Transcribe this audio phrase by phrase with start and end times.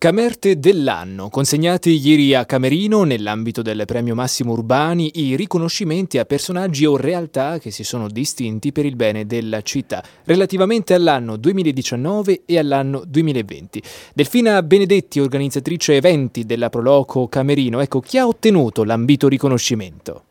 [0.00, 6.86] Camerte dell'anno, consegnati ieri a Camerino nell'ambito del premio Massimo Urbani i riconoscimenti a personaggi
[6.86, 12.58] o realtà che si sono distinti per il bene della città, relativamente all'anno 2019 e
[12.58, 13.82] all'anno 2020.
[14.14, 20.22] Delfina Benedetti, organizzatrice eventi della Proloco Camerino, ecco chi ha ottenuto l'ambito riconoscimento?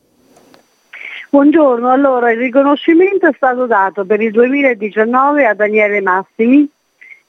[1.28, 6.68] Buongiorno, allora il riconoscimento è stato dato per il 2019 a Daniele Massimi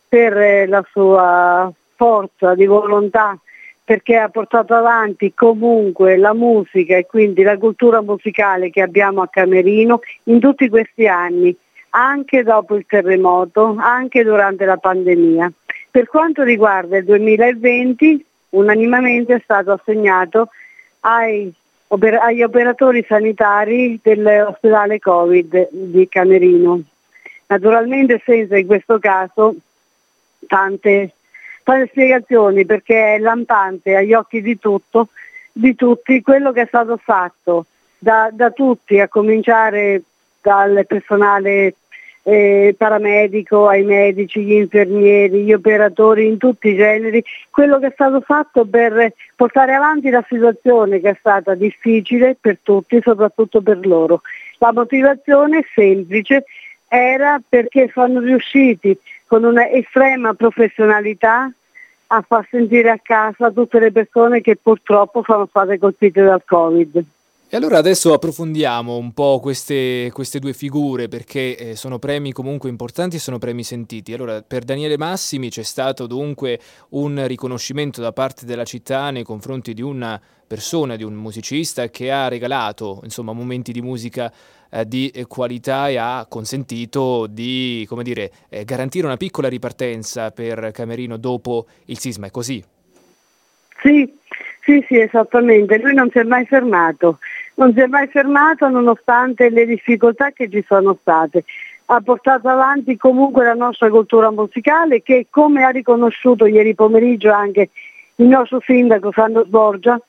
[0.10, 1.72] per eh, la sua
[2.02, 3.38] forza di volontà
[3.84, 9.28] perché ha portato avanti comunque la musica e quindi la cultura musicale che abbiamo a
[9.28, 11.56] Camerino in tutti questi anni,
[11.92, 15.52] anche dopo il terremoto, anche durante la pandemia.
[15.92, 20.50] Per quanto riguarda il 2020, unanimamente è stato assegnato
[21.02, 21.54] ai,
[21.88, 26.82] agli operatori sanitari dell'ospedale Covid di Camerino.
[27.46, 29.54] Naturalmente senza in questo caso
[30.48, 31.12] tante
[31.64, 35.10] fare spiegazioni perché è lampante agli occhi di, tutto,
[35.52, 37.66] di tutti quello che è stato fatto
[37.98, 40.02] da, da tutti, a cominciare
[40.42, 41.76] dal personale
[42.24, 47.92] eh, paramedico, ai medici, gli infermieri, gli operatori in tutti i generi, quello che è
[47.94, 53.86] stato fatto per portare avanti la situazione che è stata difficile per tutti, soprattutto per
[53.86, 54.22] loro.
[54.60, 56.46] La motivazione semplice
[56.94, 61.50] era perché sono riusciti con una estrema professionalità
[62.08, 67.02] a far sentire a casa tutte le persone che purtroppo sono state colpite dal Covid.
[67.54, 72.70] E allora adesso approfondiamo un po' queste, queste due figure perché eh, sono premi comunque
[72.70, 74.14] importanti e sono premi sentiti.
[74.14, 79.74] Allora, per Daniele Massimi c'è stato dunque un riconoscimento da parte della città nei confronti
[79.74, 84.32] di una persona, di un musicista che ha regalato insomma, momenti di musica
[84.70, 91.18] eh, di qualità e ha consentito di dire, eh, garantire una piccola ripartenza per Camerino
[91.18, 92.64] dopo il sisma, è così?
[93.82, 94.20] Sì,
[94.64, 97.18] sì, sì, esattamente, lui non si è mai fermato,
[97.62, 101.44] non si è mai fermato nonostante le difficoltà che ci sono state.
[101.86, 107.70] Ha portato avanti comunque la nostra cultura musicale che come ha riconosciuto ieri pomeriggio anche
[108.16, 110.02] il nostro sindaco Sandro Borgia,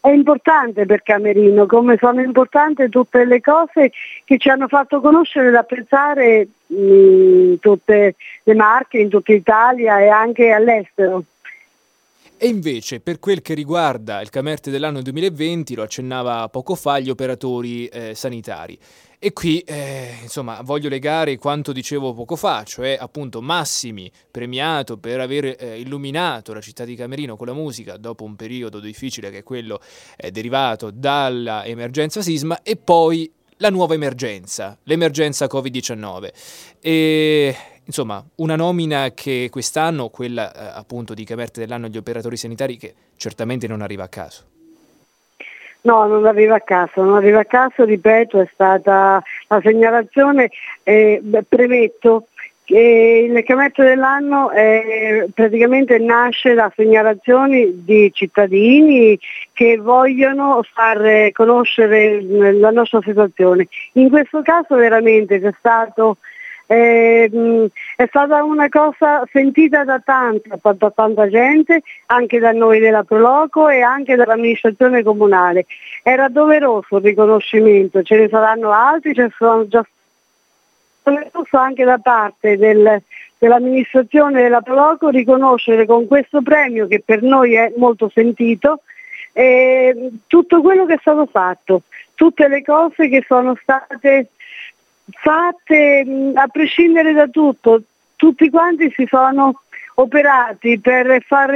[0.00, 3.92] è importante per Camerino, come sono importanti tutte le cose
[4.24, 10.08] che ci hanno fatto conoscere ed apprezzare in tutte le marche, in tutta Italia e
[10.08, 11.24] anche all'estero.
[12.42, 17.10] E invece, per quel che riguarda il Camerte dell'anno 2020, lo accennava poco fa, gli
[17.10, 18.78] operatori eh, sanitari.
[19.18, 25.20] E qui, eh, insomma, voglio legare quanto dicevo poco fa, cioè appunto Massimi, premiato per
[25.20, 29.40] aver eh, illuminato la città di Camerino con la musica dopo un periodo difficile che
[29.40, 29.78] è quello
[30.16, 36.30] eh, derivato dall'emergenza sisma, e poi la nuova emergenza, l'emergenza Covid-19.
[36.80, 37.54] E
[37.90, 42.94] insomma, una nomina che quest'anno, quella eh, appunto di Camerte dell'anno agli operatori sanitari, che
[43.16, 44.44] certamente non arriva a caso.
[45.82, 50.50] No, non arriva a caso, non arriva a caso, ripeto, è stata la segnalazione,
[50.84, 52.26] eh, premetto
[52.64, 59.18] che il cametto dell'anno eh, praticamente nasce da segnalazioni di cittadini
[59.52, 63.66] che vogliono far conoscere la nostra situazione.
[63.94, 66.18] In questo caso veramente c'è stato
[66.72, 73.02] eh, è stata una cosa sentita da tanta, da tanta gente, anche da noi della
[73.02, 75.66] Proloco e anche dall'amministrazione comunale.
[76.04, 79.84] Era doveroso il riconoscimento, ce ne saranno altri, ce ne sono già
[81.02, 83.02] doveroso anche da parte del,
[83.36, 88.82] dell'amministrazione della Proloco riconoscere con questo premio che per noi è molto sentito
[89.32, 91.82] eh, tutto quello che è stato fatto,
[92.14, 94.28] tutte le cose che sono state
[95.12, 97.82] fatte a prescindere da tutto,
[98.16, 99.60] tutti quanti si sono
[99.94, 101.50] operati per far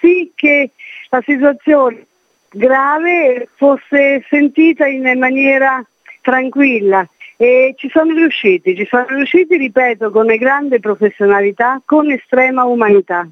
[0.00, 0.70] sì che
[1.10, 2.06] la situazione
[2.50, 5.84] grave fosse sentita in maniera
[6.20, 13.28] tranquilla e ci sono riusciti, ci sono riusciti, ripeto, con grande professionalità, con estrema umanità.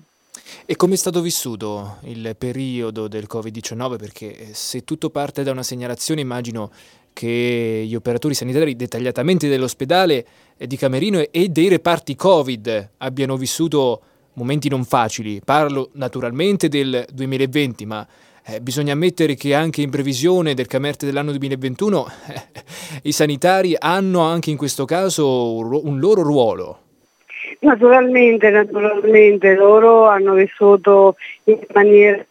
[0.64, 3.96] E come è stato vissuto il periodo del Covid-19?
[3.96, 6.70] Perché se tutto parte da una segnalazione immagino
[7.16, 10.26] che gli operatori sanitari dettagliatamente dell'ospedale
[10.58, 14.02] di Camerino e dei reparti Covid abbiano vissuto
[14.34, 15.40] momenti non facili.
[15.42, 18.06] Parlo naturalmente del 2020, ma
[18.44, 22.42] eh, bisogna ammettere che anche in previsione del Camerte dell'anno 2021 eh,
[23.04, 26.80] i sanitari hanno anche in questo caso un loro ruolo.
[27.60, 32.22] Naturalmente, naturalmente, loro hanno vissuto in maniera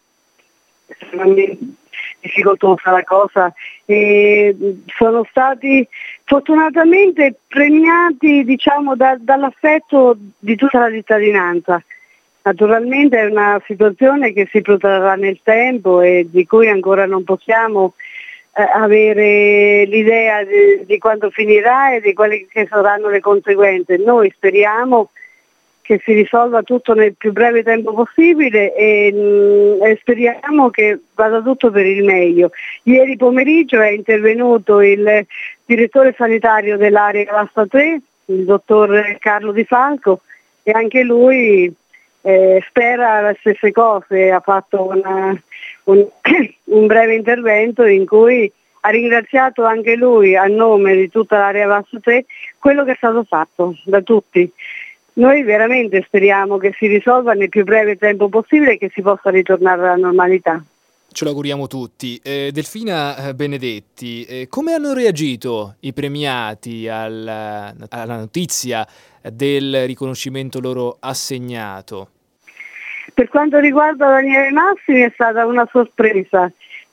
[0.85, 1.57] estremamente
[2.25, 3.54] difficoltosa la cosa
[3.86, 4.56] e
[4.98, 5.88] sono stati
[6.24, 11.83] fortunatamente premiati diciamo, da, dall'affetto di tutta la cittadinanza
[12.45, 17.95] Naturalmente è una situazione che si protrarrà nel tempo e di cui ancora non possiamo
[18.56, 23.98] eh, avere l'idea di, di, quando finirà e di quali saranno le conseguenze.
[23.98, 25.10] Noi speriamo
[25.87, 31.69] si risolva tutto nel più breve tempo possibile e, mm, e, speriamo che vada tutto
[31.69, 32.51] per il meglio.
[32.83, 35.25] Ieri pomeriggio è intervenuto il
[35.65, 40.21] direttore sanitario dell'area Vasta 3, il dottor Carlo Di Falco,
[40.63, 41.71] e anche lui
[42.21, 45.39] eh, spera le stesse cose, ha fatto una,
[45.83, 46.07] un,
[46.63, 48.51] un, breve intervento in cui
[48.81, 52.25] ha ringraziato anche lui a nome di tutta l'area Vasto 3
[52.57, 54.51] quello che è stato fatto da tutti.
[55.17, 59.29] Noi veramente speriamo che si risolva nel più breve tempo possibile e che si possa
[59.29, 60.62] ritornare alla normalità.
[61.09, 62.19] Ce lo auguriamo tutti.
[62.21, 68.85] Eh, Delfina eh, Benedetti, eh, come hanno reagito i premiati al, alla notizia
[69.21, 72.09] del riconoscimento loro assegnato?
[73.13, 76.51] Per quanto riguarda Daniele Massimi è stata una sorpresa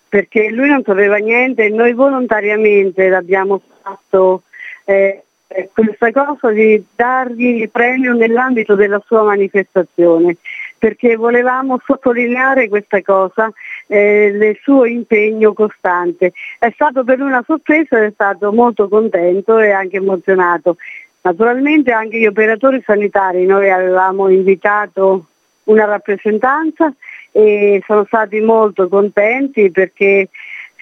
[0.08, 4.42] perché lui non sapeva niente e noi volontariamente l'abbiamo fatto
[4.84, 5.24] eh,
[5.72, 10.36] questa cosa di dargli il premio nell'ambito della sua manifestazione
[10.82, 13.52] perché volevamo sottolineare questa cosa,
[13.86, 16.32] eh, il suo impegno costante.
[16.58, 20.78] È stato per una sorpresa ed è stato molto contento e anche emozionato.
[21.20, 25.26] Naturalmente anche gli operatori sanitari, noi avevamo invitato
[25.64, 26.92] una rappresentanza
[27.30, 30.30] e sono stati molto contenti perché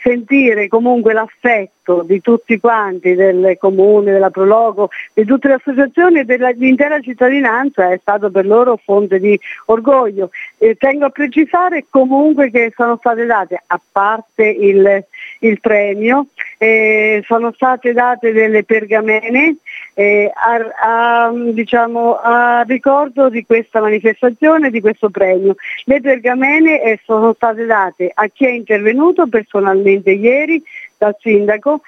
[0.02, 6.24] sentire comunque l'affetto di tutti quanti, del comune, della Prologo, di tutte le associazioni e
[6.24, 10.30] dell'intera cittadinanza è stato per loro fonte di orgoglio.
[10.58, 15.04] E tengo a precisare comunque che sono state date, a parte il,
[15.40, 16.26] il premio,
[16.58, 19.56] eh, sono state date delle pergamene
[19.94, 25.54] eh, a, a, diciamo, a, ricordo di questa manifestazione, di questo premio.
[25.84, 30.62] Le pergamene eh, sono state date a chi è intervenuto personalmente ieri
[30.96, 31.82] dal sindaco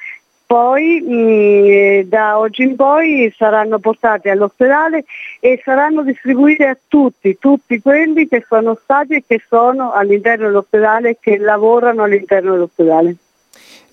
[0.52, 5.04] poi mh, mm, da oggi in poi saranno portate all'ospedale
[5.40, 11.10] e saranno distribuite a tutti, tutti quelli che sono stati e che sono all'interno dell'ospedale
[11.10, 13.16] e che lavorano all'interno dell'ospedale.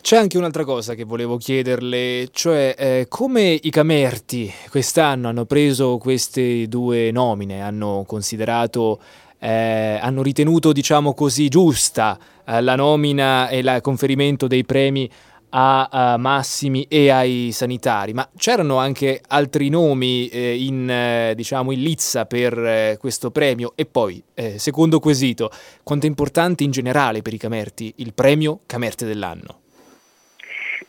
[0.01, 5.97] C'è anche un'altra cosa che volevo chiederle, cioè eh, come i Camerti quest'anno hanno preso
[5.97, 8.99] queste due nomine, hanno considerato,
[9.37, 15.07] eh, hanno ritenuto diciamo così giusta eh, la nomina e il conferimento dei premi
[15.49, 21.71] a, a, Massimi e ai sanitari, ma c'erano anche altri nomi eh, in, eh, diciamo
[21.71, 23.73] in lizza per eh, questo premio?
[23.75, 25.51] E poi, eh, secondo quesito,
[25.83, 29.59] quanto è importante in generale per i Camerti il premio Camerte dell'anno?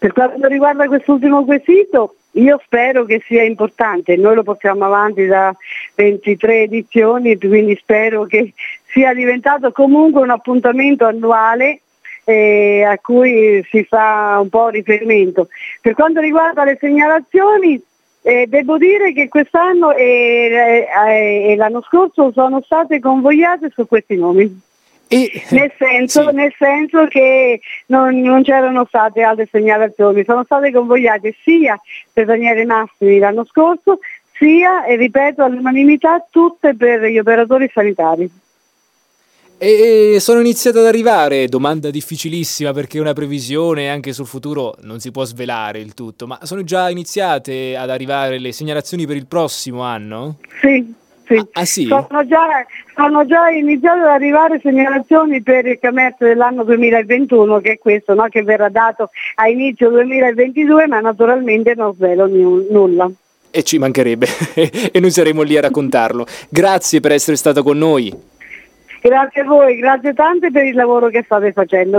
[0.00, 5.54] Per quanto riguarda quest'ultimo quesito, io spero che sia importante, noi lo portiamo avanti da
[5.94, 8.54] 23 edizioni, quindi spero che
[8.86, 11.82] sia diventato comunque un appuntamento annuale
[12.24, 15.48] eh, a cui si fa un po' riferimento.
[15.82, 17.78] Per quanto riguarda le segnalazioni,
[18.22, 24.16] eh, devo dire che quest'anno e, e, e l'anno scorso sono state convogliate su questi
[24.16, 24.68] nomi.
[25.12, 26.34] E, nel, senso, sì.
[26.36, 31.76] nel, senso, che non, non, c'erano state altre segnalazioni, sono state convogliate sia
[32.12, 33.98] per Daniele Massimi l'anno scorso,
[34.38, 38.30] sia, e ripeto, all'unanimità tutte per gli operatori sanitari.
[39.58, 45.00] E sono iniziate ad arrivare, domanda difficilissima perché è una previsione anche sul futuro non
[45.00, 49.26] si può svelare il tutto, ma sono già iniziate ad arrivare le segnalazioni per il
[49.26, 50.36] prossimo anno?
[50.60, 50.94] Sì,
[51.30, 51.36] sì.
[51.36, 51.86] Ah, ah, sì?
[51.86, 57.78] Sono, già, sono, già, iniziate ad arrivare segnalazioni per il commercio dell'anno 2021, che è
[57.78, 58.26] questo, no?
[58.28, 63.10] che verrà dato a inizio 2022, ma naturalmente non svelo n- nulla.
[63.52, 64.26] E ci mancherebbe,
[64.92, 66.26] e noi saremo lì a raccontarlo.
[66.48, 68.12] Grazie per essere stato con noi.
[69.02, 71.98] Grazie a voi, grazie tante per il lavoro che state facendo.